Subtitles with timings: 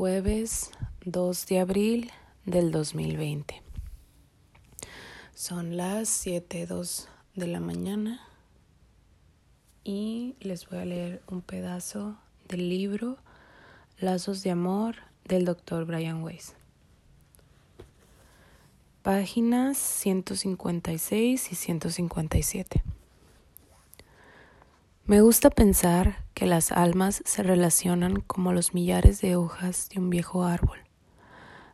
[0.00, 0.70] jueves
[1.04, 2.10] 2 de abril
[2.46, 3.62] del 2020.
[5.34, 8.26] Son las 7.02 de la mañana
[9.84, 12.16] y les voy a leer un pedazo
[12.48, 13.18] del libro
[13.98, 15.84] Lazos de Amor del Dr.
[15.84, 16.54] Brian Weiss.
[19.02, 22.82] Páginas 156 y 157.
[25.10, 30.08] Me gusta pensar que las almas se relacionan como los millares de hojas de un
[30.08, 30.78] viejo árbol.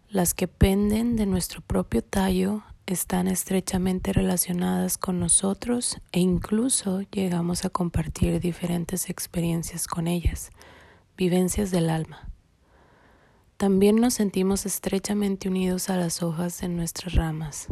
[0.09, 7.67] Las que penden de nuestro propio tallo están estrechamente relacionadas con nosotros e incluso llegamos
[7.67, 10.49] a compartir diferentes experiencias con ellas,
[11.19, 12.31] vivencias del alma.
[13.59, 17.67] También nos sentimos estrechamente unidos a las hojas de nuestras ramas.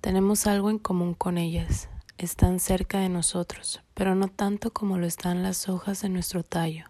[0.00, 5.06] Tenemos algo en común con ellas, están cerca de nosotros, pero no tanto como lo
[5.06, 6.86] están las hojas de nuestro tallo.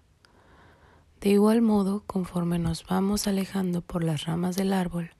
[1.20, 5.10] De igual modo, conforme nos vamos alejando por las ramas del árbol,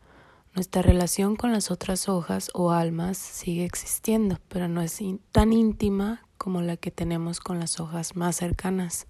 [0.55, 5.01] nuestra relación con las otras hojas o almas sigue existiendo, pero no es
[5.33, 9.07] tan íntima como la que tenemos con las hojas más cercanas.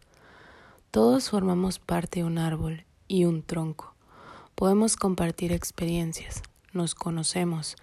[0.90, 3.94] Todos formamos parte de un árbol y un tronco.
[4.54, 7.76] Podemos compartir experiencias, nos conocemos,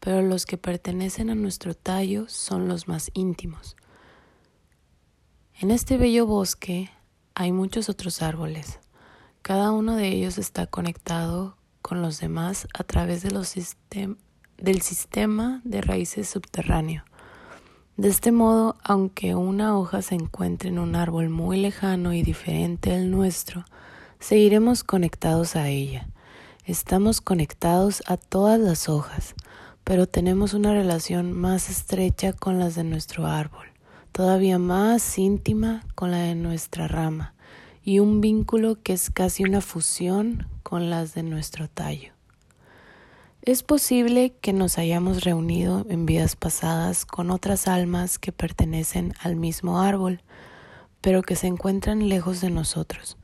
[0.00, 3.76] pero los que pertenecen a nuestro tallo son los más íntimos.
[5.60, 6.90] En este bello bosque
[7.34, 8.78] hay muchos otros árboles.
[9.42, 16.28] Cada uno de ellos está conectado con los demás a través del sistema de raíces
[16.28, 17.04] subterráneo.
[17.96, 22.94] De este modo, aunque una hoja se encuentre en un árbol muy lejano y diferente
[22.94, 23.64] al nuestro,
[24.20, 26.08] seguiremos conectados a ella.
[26.64, 29.34] Estamos conectados a todas las hojas,
[29.88, 33.68] pero tenemos una relación más estrecha con las de nuestro árbol,
[34.12, 37.32] todavía más íntima con la de nuestra rama,
[37.82, 42.12] y un vínculo que es casi una fusión con las de nuestro tallo.
[43.40, 49.36] Es posible que nos hayamos reunido en vidas pasadas con otras almas que pertenecen al
[49.36, 50.20] mismo árbol,
[51.00, 53.16] pero que se encuentran lejos de nosotros.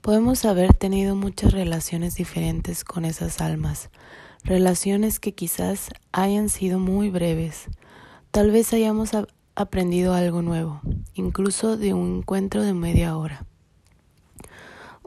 [0.00, 3.90] Podemos haber tenido muchas relaciones diferentes con esas almas,
[4.44, 7.68] relaciones que quizás hayan sido muy breves.
[8.30, 9.10] Tal vez hayamos
[9.54, 10.80] aprendido algo nuevo,
[11.14, 13.44] incluso de un encuentro de media hora.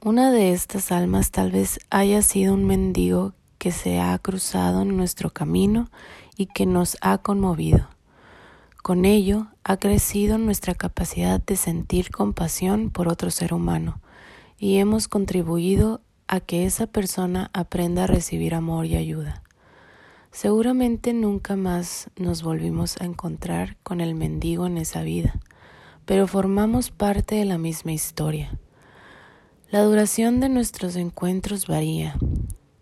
[0.03, 4.95] Una de estas almas tal vez haya sido un mendigo que se ha cruzado en
[4.95, 5.89] nuestro camino
[6.37, 7.89] y que nos ha conmovido.
[8.83, 13.99] Con ello ha crecido nuestra capacidad de sentir compasión por otro ser humano
[14.59, 19.43] y hemos contribuido a que esa persona aprenda a recibir amor y ayuda.
[20.31, 25.39] Seguramente nunca más nos volvimos a encontrar con el mendigo en esa vida,
[26.05, 28.59] pero formamos parte de la misma historia.
[29.69, 32.15] La duración de nuestros encuentros varía.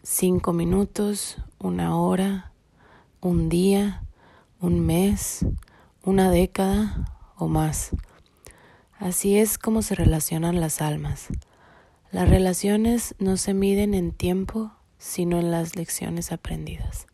[0.01, 2.51] Cinco minutos, una hora,
[3.21, 4.03] un día,
[4.59, 5.45] un mes,
[6.03, 7.05] una década
[7.37, 7.91] o más.
[8.99, 11.27] Así es como se relacionan las almas.
[12.13, 17.07] Las relaciones no se miden en tiempo, sino en las lecciones aprendidas.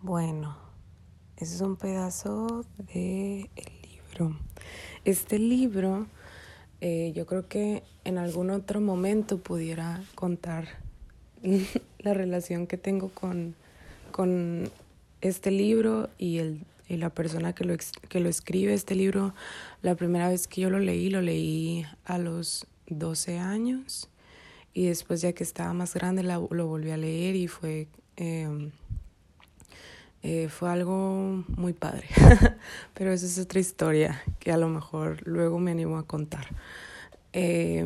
[0.00, 0.56] Bueno,
[1.36, 3.48] ese es un pedazo del
[3.84, 4.36] libro.
[5.04, 6.08] Este libro,
[6.80, 10.66] eh, yo creo que en algún otro momento pudiera contar
[12.00, 13.54] la relación que tengo con,
[14.10, 14.68] con
[15.20, 17.74] este libro y el y la persona que lo,
[18.08, 19.34] que lo escribe, este libro,
[19.82, 24.08] la primera vez que yo lo leí, lo leí a los 12 años
[24.74, 28.70] y después ya que estaba más grande lo volví a leer y fue, em,
[30.22, 32.06] eh, fue algo muy padre.
[32.94, 36.48] Pero esa es otra historia que a lo mejor luego me animo a contar.
[37.32, 37.84] Eh,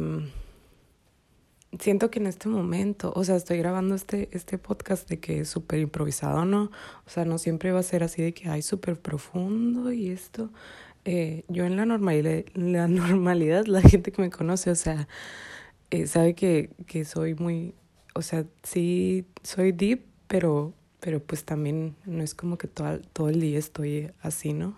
[1.79, 5.49] siento que en este momento, o sea, estoy grabando este, este podcast de que es
[5.49, 6.71] súper improvisado, ¿no?
[7.07, 10.51] O sea, no siempre va a ser así de que hay súper profundo y esto.
[11.05, 15.09] Eh, yo en la normalidad, la normalidad, la gente que me conoce, o sea,
[15.91, 17.75] eh, sabe que, que soy muy,
[18.15, 23.29] o sea, sí soy deep, pero, pero pues también no es como que todo, todo
[23.29, 24.77] el día estoy así, ¿no?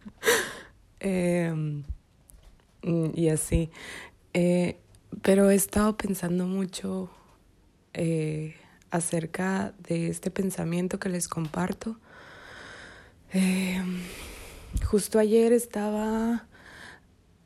[1.00, 1.82] eh,
[3.14, 3.70] y así.
[4.34, 4.76] Eh,
[5.20, 7.10] pero he estado pensando mucho
[7.92, 8.54] eh,
[8.90, 11.98] acerca de este pensamiento que les comparto.
[13.34, 13.82] Eh,
[14.84, 16.46] justo ayer estaba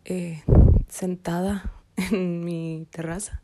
[0.05, 0.43] eh,
[0.89, 3.43] sentada en mi terraza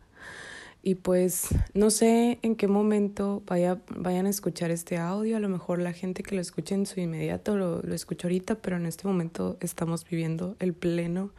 [0.84, 5.36] y pues no sé en qué momento vaya, vayan a escuchar este audio.
[5.36, 8.56] A lo mejor la gente que lo escuche en su inmediato lo, lo escucha ahorita,
[8.56, 11.30] pero en este momento estamos viviendo el pleno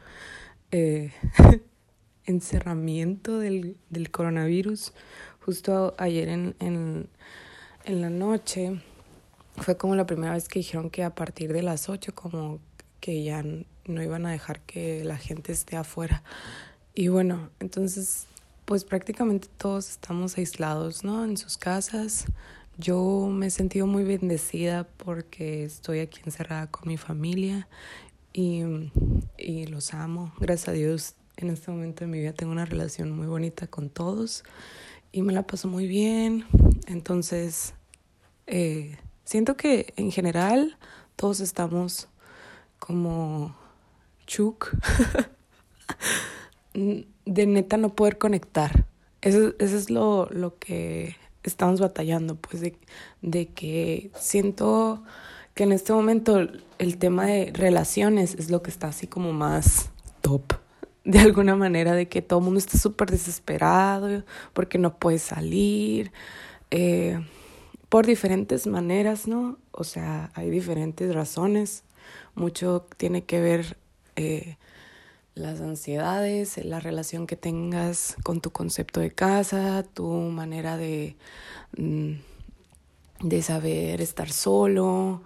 [2.26, 4.92] encerramiento del, del, coronavirus.
[5.40, 7.08] Justo ayer en, en,
[7.84, 8.80] en la noche
[9.56, 12.60] fue como la primera vez que dijeron que a partir de las 8 como
[13.00, 13.44] que ya
[13.86, 16.22] no iban a dejar que la gente esté afuera.
[16.94, 18.26] Y bueno, entonces
[18.64, 21.24] pues prácticamente todos estamos aislados, ¿no?
[21.24, 22.26] En sus casas.
[22.78, 27.68] Yo me he sentido muy bendecida porque estoy aquí encerrada con mi familia
[28.32, 28.62] y,
[29.38, 30.32] y los amo.
[30.40, 33.90] Gracias a Dios, en este momento de mi vida tengo una relación muy bonita con
[33.90, 34.44] todos
[35.12, 36.44] y me la paso muy bien.
[36.86, 37.74] Entonces,
[38.46, 40.76] eh, siento que en general
[41.16, 42.08] todos estamos
[42.78, 43.54] como
[44.26, 44.74] chuk
[46.74, 48.86] de neta no poder conectar.
[49.22, 52.76] Eso, eso es lo, lo que estamos batallando, pues de,
[53.22, 55.02] de que siento
[55.54, 56.46] que en este momento
[56.78, 59.90] el tema de relaciones es lo que está así como más
[60.20, 60.63] top.
[61.04, 66.12] De alguna manera, de que todo el mundo está súper desesperado porque no puede salir.
[66.70, 67.20] Eh,
[67.88, 69.58] por diferentes maneras, ¿no?
[69.70, 71.84] O sea, hay diferentes razones.
[72.34, 73.76] Mucho tiene que ver
[74.16, 74.56] eh,
[75.34, 81.16] las ansiedades, la relación que tengas con tu concepto de casa, tu manera de,
[81.76, 82.14] mm,
[83.20, 85.22] de saber estar solo,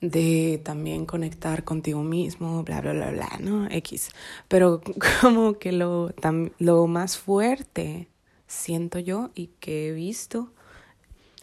[0.00, 3.68] de también conectar contigo mismo, bla, bla, bla, bla, ¿no?
[3.70, 4.10] X.
[4.48, 4.80] Pero
[5.20, 6.12] como que lo,
[6.58, 8.08] lo más fuerte,
[8.46, 10.52] siento yo, y que he visto,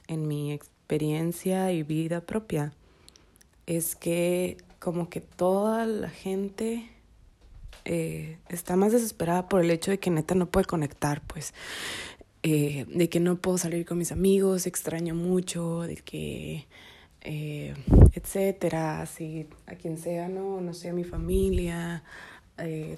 [0.08, 2.74] en mi experiencia y vida propia
[3.66, 6.90] es que como que toda la gente
[7.86, 11.54] eh, está más desesperada por el hecho de que neta no puede conectar, pues,
[12.44, 16.68] eh, de que no puedo salir con mis amigos, extraño mucho, de que,
[17.22, 17.74] eh,
[18.14, 22.04] etcétera, así, a quien sea, no, no sé, a mi familia,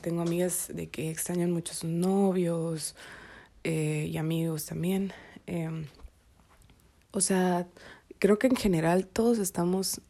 [0.02, 2.98] tengo amigas de que extrañan mucho sus novios
[3.64, 5.14] y amigos también.
[5.46, 5.86] Em,
[7.12, 7.68] o sea,
[8.20, 10.02] creo que en general todos estamos,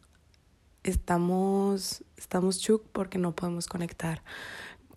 [0.83, 4.23] estamos, estamos chuk porque no podemos conectar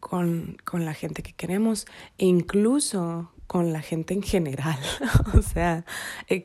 [0.00, 1.86] con, con la gente que queremos
[2.18, 4.78] e incluso con la gente en general.
[5.34, 5.84] o sea,
[6.28, 6.44] eh,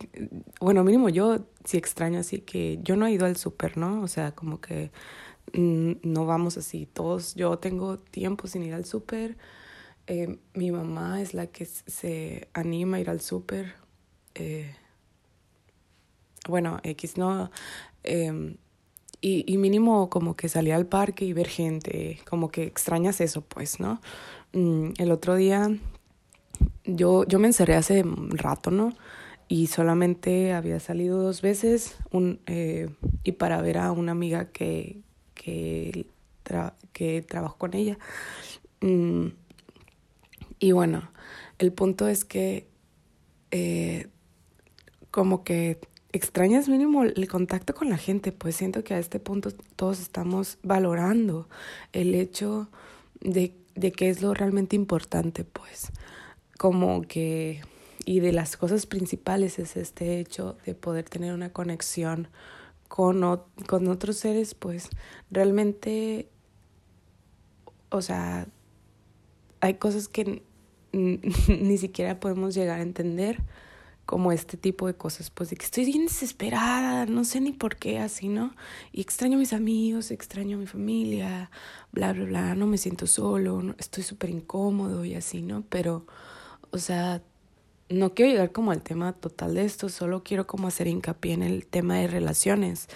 [0.59, 4.01] bueno, mínimo yo sí extraño así que yo no he ido al súper, ¿no?
[4.01, 4.92] O sea, como que
[5.53, 7.36] mm, no vamos así todos.
[7.36, 9.38] Yo tengo tiempo sin ir al súper.
[10.07, 13.75] Eh, mi mamá es la que se anima a ir al súper.
[14.36, 14.75] Eh,
[16.48, 17.51] bueno, X no.
[18.03, 18.56] Eh,
[19.21, 23.42] y, y mínimo como que salir al parque y ver gente, como que extrañas eso,
[23.42, 24.01] pues, ¿no?
[24.53, 25.69] Mm, el otro día
[26.85, 28.93] yo, yo me encerré hace rato, ¿no?
[29.47, 32.89] Y solamente había salido dos veces un, eh,
[33.23, 35.01] y para ver a una amiga que,
[35.33, 36.07] que,
[36.43, 37.97] tra que trabajo con ella.
[38.81, 39.27] Mm,
[40.59, 41.11] y bueno,
[41.59, 42.67] el punto es que
[43.51, 44.07] eh,
[45.11, 45.79] como que
[46.13, 50.57] extrañas mínimo el contacto con la gente, pues siento que a este punto todos estamos
[50.63, 51.47] valorando
[51.93, 52.69] el hecho
[53.19, 55.91] de, de que es lo realmente importante, pues
[56.61, 57.63] como que,
[58.05, 62.27] y de las cosas principales es este hecho de poder tener una conexión
[62.87, 63.19] con,
[63.65, 64.89] con otros seres, pues
[65.31, 66.29] realmente,
[67.89, 68.47] o sea,
[69.59, 70.43] hay cosas que
[70.91, 73.41] ni siquiera podemos llegar a entender
[74.05, 77.75] como este tipo de cosas, pues de que estoy bien desesperada, no sé ni por
[77.75, 78.53] qué así, ¿no?
[78.91, 81.50] Y extraño a mis amigos, extraño a mi familia,
[81.91, 85.63] bla, bla, bla, no me siento solo, estoy súper incómodo y así, ¿no?
[85.67, 86.05] Pero,
[86.71, 87.21] o sea,
[87.89, 91.43] no quiero llegar como al tema total de esto, solo quiero como hacer hincapié en
[91.43, 92.87] el tema de relaciones,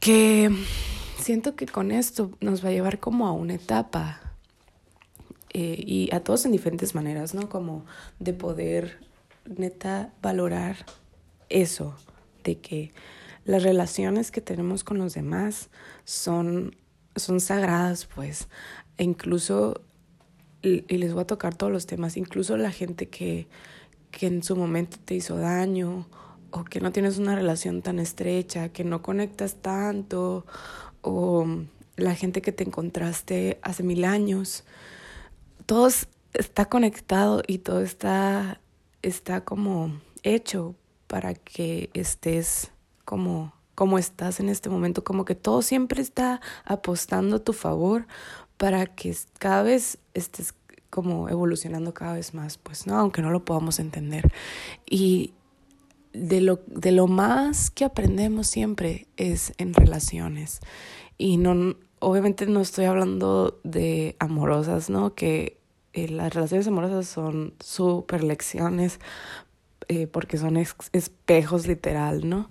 [0.00, 0.50] que
[1.18, 4.20] siento que con esto nos va a llevar como a una etapa.
[5.54, 7.50] Eh, y a todos en diferentes maneras, ¿no?
[7.50, 7.84] Como
[8.18, 9.00] de poder
[9.44, 10.86] neta valorar
[11.50, 11.94] eso,
[12.42, 12.92] de que
[13.44, 15.68] las relaciones que tenemos con los demás
[16.04, 16.74] son,
[17.16, 18.48] son sagradas, pues,
[18.96, 19.82] e incluso,
[20.62, 23.48] y, les voy a tocar todos los temas, incluso la gente que,
[24.10, 26.06] que en su momento te hizo daño,
[26.50, 30.46] o que no tienes una relación tan estrecha, que no conectas tanto,
[31.00, 31.46] o
[31.96, 34.64] la gente que te encontraste hace mil años,
[35.66, 35.88] todo
[36.34, 38.60] está conectado y todo está
[39.02, 40.76] está como hecho
[41.06, 42.70] para que estés
[43.04, 48.06] como como estás en este momento, como que todo siempre está apostando a tu favor
[48.62, 50.54] para que cada vez estés
[50.88, 52.96] como evolucionando cada vez más, pues, ¿no?
[52.96, 54.32] Aunque no lo podamos entender.
[54.88, 55.32] Y
[56.12, 60.60] de lo, de lo más que aprendemos siempre es en relaciones.
[61.18, 65.16] Y no, obviamente no estoy hablando de amorosas, ¿no?
[65.16, 65.58] Que
[65.92, 69.00] eh, las relaciones amorosas son súper lecciones
[69.88, 72.48] eh, porque son espejos literal, ¿no?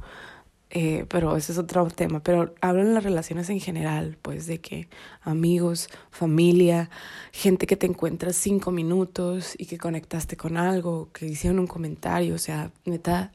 [0.74, 2.22] Eh, pero ese es otro tema.
[2.22, 4.88] Pero hablo en las relaciones en general, pues de que
[5.22, 6.90] amigos, familia,
[7.34, 12.36] gente que te encuentras cinco minutos y que conectaste con algo, que hicieron un comentario,
[12.36, 13.34] o sea, neta,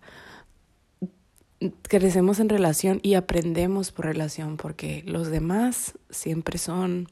[1.83, 7.09] crecemos en relación y aprendemos por relación, porque los demás siempre son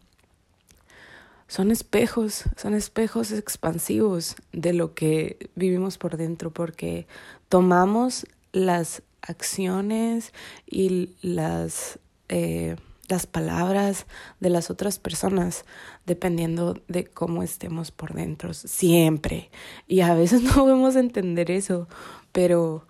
[1.47, 7.07] son espejos, son espejos expansivos de lo que vivimos por dentro, porque
[7.51, 10.33] tomamos las acciones
[10.67, 12.77] y las, eh,
[13.09, 14.07] las palabras
[14.41, 15.65] de las otras personas
[16.07, 19.51] dependiendo de cómo estemos por dentro, siempre.
[19.87, 21.89] Y a veces no podemos entender eso,
[22.33, 22.87] pero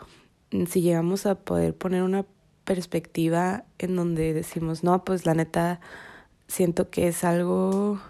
[0.69, 2.27] si llegamos a poder poner una
[2.65, 5.81] perspectiva en donde decimos, no, pues la neta,
[6.49, 8.01] siento que es algo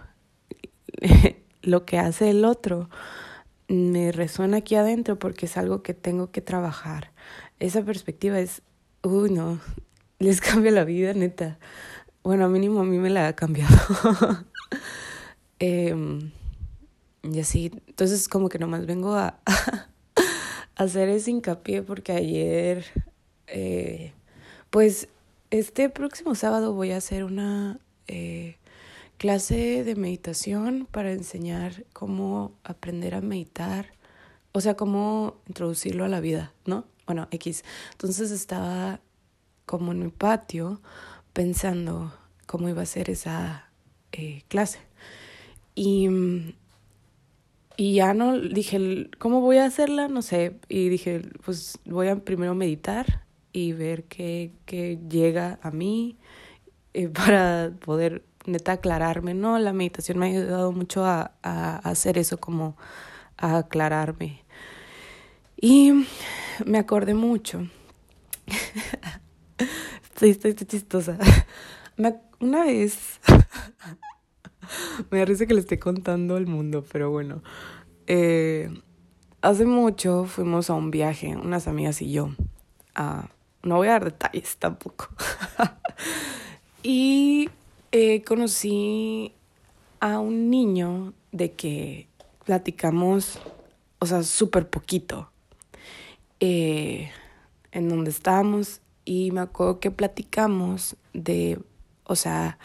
[1.63, 2.89] lo que hace el otro
[3.69, 7.13] me resuena aquí adentro porque es algo que tengo que trabajar
[7.61, 8.63] esa perspectiva es,
[9.03, 9.61] uy, no,
[10.19, 11.59] les cambia la vida, neta.
[12.23, 13.77] Bueno, mínimo a mí me la ha cambiado.
[15.61, 15.95] eh,
[17.23, 19.41] y así, entonces como que nomás vengo a,
[20.77, 22.85] hacer ese hincapié porque ayer,
[23.47, 24.13] eh,
[24.71, 25.09] pues
[25.51, 28.57] este próximo sábado voy a hacer una eh,
[29.19, 33.93] clase de meditación para enseñar cómo aprender a meditar,
[34.53, 36.85] o sea, cómo introducirlo a la vida, ¿no?
[37.07, 37.65] Bueno, X.
[37.93, 39.01] Entonces estaba
[39.67, 40.81] como en mi patio
[41.33, 42.13] pensando
[42.47, 43.71] cómo iba a ser esa
[44.13, 44.79] eh, clase.
[45.75, 46.09] Y,
[47.77, 50.09] y ya no dije, ¿cómo voy a hacerla?
[50.09, 50.61] No sé.
[50.69, 56.17] Y dije, pues voy a primero meditar y ver qué, qué llega a mí
[56.95, 59.59] eh, para poder neta aclararme, ¿no?
[59.59, 62.77] La meditación me ha ayudado mucho a, a hacer eso, como
[63.37, 64.45] a aclararme.
[65.65, 66.07] Y
[66.67, 67.67] me acordé mucho.
[70.03, 71.17] estoy, estoy, chistosa.
[72.39, 73.19] una vez.
[75.11, 77.43] me parece que le estoy contando al mundo, pero bueno.
[78.07, 78.79] Eh,
[79.41, 82.29] hace mucho fuimos a un viaje, unas amigas y yo.
[83.63, 85.09] no voy a dar detalles tampoco.
[86.83, 87.49] y
[87.91, 89.33] eh, conocí
[89.99, 92.07] a un niño de que
[92.45, 93.39] platicamos,
[93.99, 95.31] o sea, súper poquito
[96.47, 97.11] eh,
[97.73, 101.59] en donde estábamos y me acuerdo que platicamos de,
[102.05, 102.59] o sea,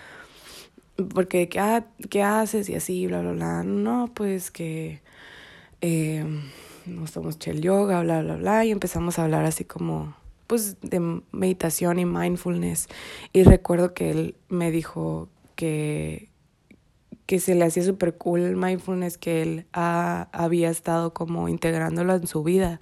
[1.13, 2.67] porque ¿qué, ah, ¿qué haces?
[2.67, 3.63] Y así, bla, bla, bla.
[3.63, 5.01] No, pues que
[5.79, 6.25] eh,
[6.85, 8.65] nos tomamos el yoga, bla, bla, bla.
[8.65, 10.13] Y empezamos a hablar así como,
[10.45, 12.89] pues, de meditación y mindfulness.
[13.31, 16.27] Y recuerdo que él me dijo que,
[17.27, 22.27] que se le hacía súper cool el mindfulness, que él había estado como integrándolo en
[22.27, 22.81] su vida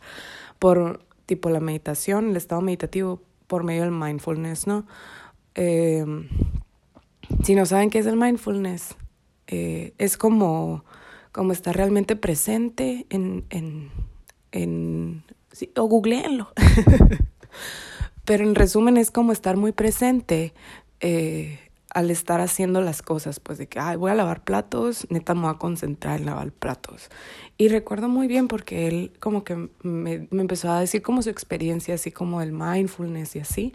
[0.59, 4.85] por tipo la meditación, el estado meditativo por medio del mindfulness, ¿no?
[5.55, 6.27] Em,
[7.43, 8.95] si no saben qué es el mindfulness,
[9.47, 10.83] eh, es como,
[11.31, 13.89] como estar realmente presente en, en,
[14.51, 15.23] en
[15.75, 16.51] o googleenlo.
[18.25, 20.53] Pero en resumen es como estar muy presente
[20.99, 21.59] eh,
[21.93, 25.41] al estar haciendo las cosas, pues de que, ay, voy a lavar platos, neta me
[25.41, 27.09] voy a concentrar en lavar platos.
[27.57, 31.29] Y recuerdo muy bien porque él como que me, me empezó a decir como su
[31.29, 33.73] experiencia, así como el mindfulness y así,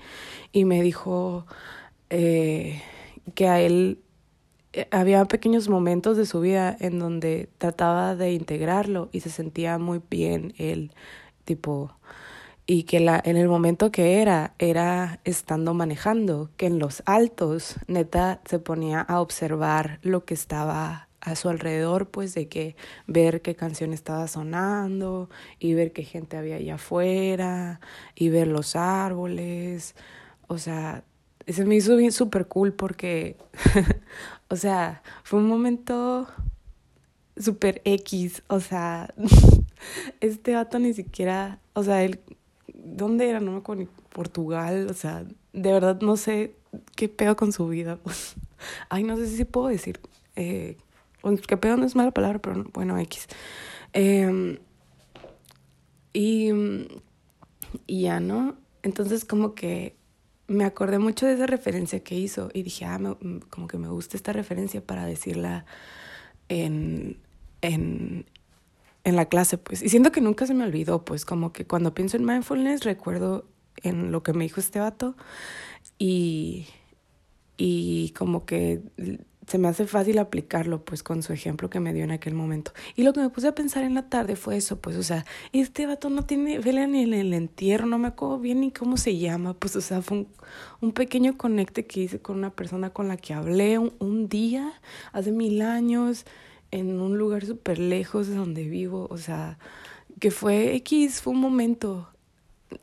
[0.52, 1.46] y me dijo
[2.10, 2.82] eh,
[3.34, 3.98] que a él
[4.74, 9.78] eh, había pequeños momentos de su vida en donde trataba de integrarlo y se sentía
[9.78, 10.92] muy bien él,
[11.44, 11.94] tipo
[12.72, 17.74] y que la, en el momento que era, era estando manejando, que en los altos,
[17.86, 22.74] neta, se ponía a observar lo que estaba a su alrededor, pues de que
[23.06, 27.80] ver qué canción estaba sonando y ver qué gente había allá afuera
[28.14, 29.94] y ver los árboles.
[30.46, 31.04] O sea,
[31.46, 33.36] se me hizo bien súper cool porque,
[34.48, 36.26] o sea, fue un momento
[37.36, 38.42] súper X.
[38.46, 39.12] O sea,
[40.22, 42.18] este vato ni siquiera, o sea, él
[42.82, 43.40] ¿dónde era?
[43.40, 46.56] No me acuerdo Portugal, o sea, de verdad no sé
[46.96, 47.98] qué pedo con su vida.
[48.88, 50.00] Ay, no sé si puedo decir,
[50.36, 50.76] eh,
[51.46, 53.26] qué pedo no es mala palabra, pero bueno, X.
[53.92, 54.58] Eh,
[56.12, 56.50] y,
[57.86, 58.56] y ya, ¿no?
[58.82, 59.96] Entonces como que
[60.48, 62.98] me acordé mucho de esa referencia que hizo y dije, ah,
[63.48, 65.64] como que me gusta esta referencia para decirla
[66.48, 67.18] en,
[67.62, 68.26] en,
[69.04, 69.82] en la clase, pues.
[69.82, 73.46] Y siento que nunca se me olvidó, pues, como que cuando pienso en mindfulness recuerdo
[73.82, 75.16] en lo que me dijo este vato
[75.98, 76.66] y,
[77.56, 78.82] y como que
[79.46, 82.72] se me hace fácil aplicarlo pues con su ejemplo que me dio en aquel momento.
[82.94, 85.24] Y lo que me puse a pensar en la tarde fue eso, pues o sea,
[85.52, 88.96] este vato no tiene vela ni en el entierro, no me acuerdo bien ni cómo
[88.96, 90.28] se llama, pues o sea, fue un,
[90.80, 94.72] un pequeño conecte que hice con una persona con la que hablé un, un día,
[95.12, 96.24] hace mil años,
[96.72, 99.58] en un lugar súper lejos de donde vivo, o sea,
[100.18, 102.08] que fue X, fue un momento,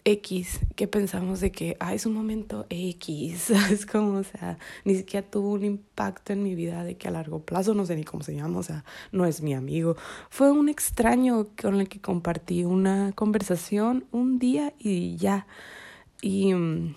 [0.06, 4.96] X, que pensamos de que, ah, es un momento X, es como, o sea, ni
[4.96, 8.04] siquiera tuvo un impacto en mi vida de que a largo plazo, no sé ni
[8.04, 9.98] cómo se llama, o sea, no es mi amigo.
[10.30, 15.48] Fue un extraño con el que compartí una conversación un día y ya.
[16.22, 16.96] Y mm,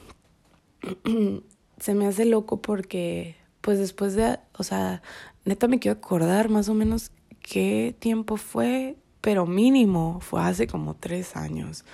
[1.78, 5.02] se me hace loco porque, pues después de, o sea,
[5.46, 10.94] neta me quiero acordar más o menos qué tiempo fue, pero mínimo fue hace como
[10.94, 11.84] tres años.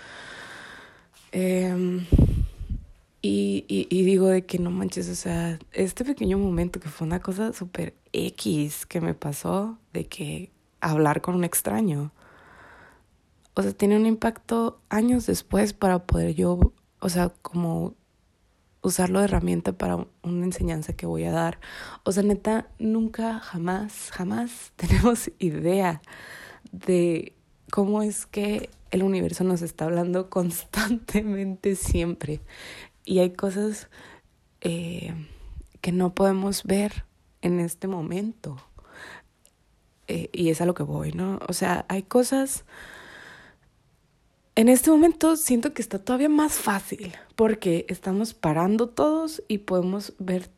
[1.31, 2.05] Eh,
[3.21, 7.07] y, y, y, digo de que no manches, o sea, este pequeño momento que fue
[7.07, 12.13] una cosa súper X que me pasó de que hablar con un extraño,
[13.55, 17.95] o sea, tiene un impacto años después para poder yo, o sea, como
[18.83, 21.59] usarlo de herramienta para una enseñanza que voy a dar.
[22.05, 26.03] O sea, neta, nunca, jamás, jamás tenemos idea
[26.73, 27.35] de
[27.71, 32.41] cómo es que el universo nos está hablando constantemente siempre.
[33.05, 33.89] Y hay cosas
[34.61, 35.15] eh,
[35.81, 37.05] que no podemos ver
[37.43, 38.57] en este momento.
[40.09, 41.39] Eh, y es a lo que voy, ¿no?
[41.49, 42.65] O sea, hay cosas...
[44.59, 50.15] En este momento siento que está todavía más fácil porque estamos parando todos y podemos
[50.19, 50.51] ver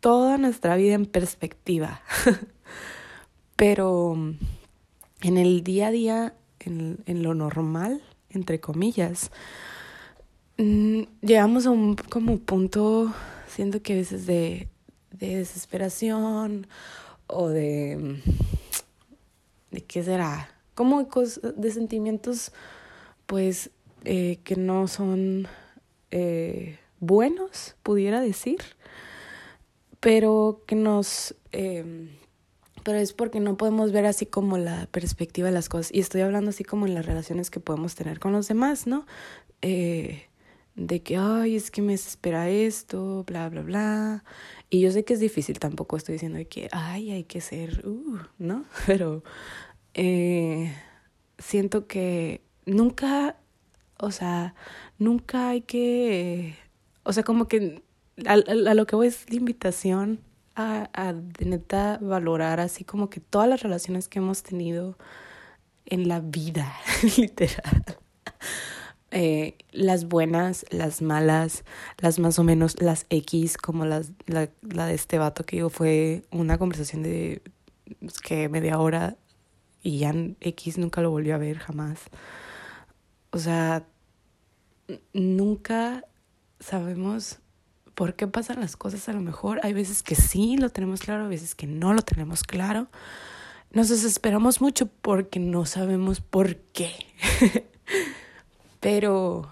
[0.00, 2.02] toda nuestra vida en perspectiva.
[3.56, 4.34] Pero
[5.22, 9.30] en el día a día en, en lo normal, entre comillas,
[10.58, 13.14] mm, llegamos a un como punto,
[13.46, 14.68] siento que a veces de,
[15.10, 16.66] de desesperación
[17.26, 18.20] o de...
[19.70, 20.50] ¿De qué será?
[20.74, 21.08] Como
[21.56, 22.52] de sentimientos,
[23.28, 23.70] pues,
[24.04, 25.46] eh, que no son
[26.10, 28.58] eh, buenos, pudiera decir,
[30.00, 31.36] pero que nos...
[31.52, 32.08] Eh,
[32.84, 35.92] pero es porque no podemos ver así como la perspectiva de las cosas.
[35.92, 39.04] Y estoy hablando así como en las relaciones que podemos tener con los demás, ¿no?
[39.60, 40.22] Eh,
[40.74, 44.24] de que, ay, es que me espera esto, bla, bla, bla.
[44.70, 48.20] Y yo sé que es difícil, tampoco estoy diciendo que, ay, hay que ser, uh,
[48.38, 48.64] ¿no?
[48.86, 49.22] Pero
[51.38, 53.36] siento que nunca,
[53.98, 54.54] o sea,
[54.98, 56.56] nunca hay que,
[57.02, 57.82] o sea, como que
[58.26, 60.20] a, lo que voy es la invitación
[60.56, 64.98] a, neta valorar así como que todas las relaciones que hemos tenido
[65.86, 66.74] en la vida,
[67.16, 67.84] literal.
[69.10, 71.64] Eh, las buenas, las malas,
[71.98, 75.70] las más o menos, las X, como las, la, la de este vato que digo,
[75.70, 77.40] fue una conversación de
[78.00, 79.16] pues, que media hora
[79.82, 82.00] y ya X nunca lo volvió a ver jamás.
[83.30, 83.86] O sea,
[85.12, 86.04] nunca
[86.60, 87.38] sabemos
[87.94, 89.60] por qué pasan las cosas a lo mejor.
[89.62, 92.88] Hay veces que sí lo tenemos claro, hay veces que no lo tenemos claro.
[93.70, 96.92] Nos desesperamos mucho porque no sabemos por qué.
[98.80, 99.50] Pero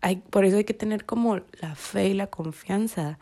[0.00, 3.18] hay, por eso hay que tener como la fe y la confianza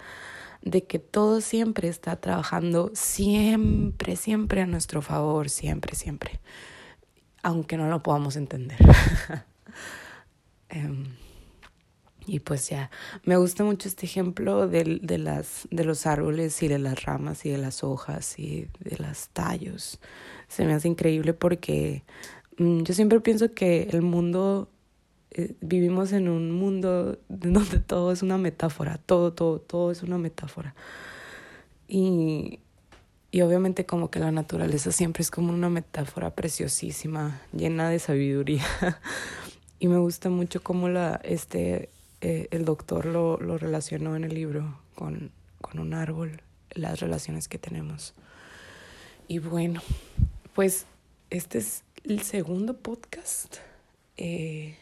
[0.60, 6.40] de que todo siempre está trabajando siempre, siempre a nuestro favor, siempre, siempre,
[7.42, 8.78] aunque no lo podamos entender.
[10.74, 11.04] um,
[12.26, 12.90] y pues ya,
[13.24, 17.44] me gusta mucho este ejemplo de, de, las, de los árboles y de las ramas
[17.44, 20.00] y de las hojas y de los tallos.
[20.48, 22.02] Se me hace increíble porque
[22.58, 24.70] mm, yo siempre pienso que el mundo,
[25.32, 30.16] eh, vivimos en un mundo donde todo es una metáfora, todo, todo, todo es una
[30.16, 30.74] metáfora.
[31.86, 32.60] Y,
[33.30, 38.64] y obviamente como que la naturaleza siempre es como una metáfora preciosísima, llena de sabiduría.
[39.84, 41.90] y me gusta mucho cómo la, este,
[42.22, 47.48] eh, el doctor lo, lo relacionó en el libro con, con un árbol, las relaciones
[47.48, 48.14] que tenemos.
[49.28, 49.82] Y bueno,
[50.54, 50.86] pues
[51.28, 53.56] este es el segundo podcast.
[54.16, 54.74] Eh,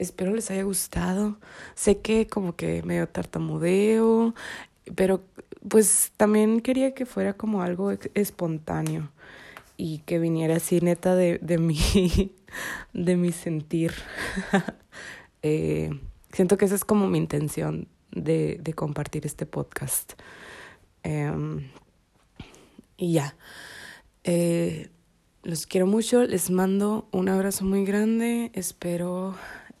[0.00, 1.36] espero les haya gustado.
[1.76, 4.34] Sé que como que medio tartamudeo,
[4.96, 5.22] pero
[5.68, 9.08] pues también quería que fuera como algo espontáneo
[9.76, 12.32] y que viniera así neta de, de mi,
[12.92, 13.92] de mi sentir.
[15.42, 15.90] eh,
[16.32, 20.12] Siento que esa es como mi intención de, de compartir este podcast.
[21.04, 21.62] Um,
[22.96, 23.36] y ya.
[24.24, 24.90] Eh,
[25.42, 29.34] los quiero mucho, les mando un abrazo muy grande, espero,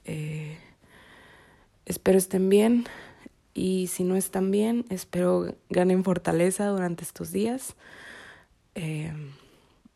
[0.04, 0.56] eh,
[1.84, 2.86] espero estén bien
[3.52, 7.76] Y si no están bien, espero ganen fortaleza durante estos días.
[8.74, 9.12] Eh,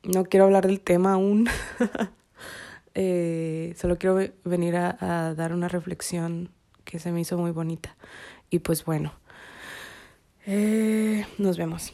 [0.03, 1.49] no quiero hablar del tema aún.
[2.95, 6.51] Eh, solo quiero venir a dar una reflexión
[6.85, 7.97] que se me hizo muy bonita.
[8.51, 9.13] Y pues bueno,
[11.39, 11.93] nos vemos.